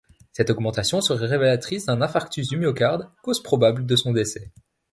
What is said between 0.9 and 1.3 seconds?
serait